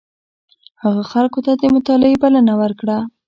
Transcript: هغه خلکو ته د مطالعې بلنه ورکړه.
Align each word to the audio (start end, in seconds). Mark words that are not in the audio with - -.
هغه 0.83 1.03
خلکو 1.11 1.39
ته 1.45 1.51
د 1.55 1.63
مطالعې 1.75 2.17
بلنه 2.23 2.53
ورکړه. 2.61 2.97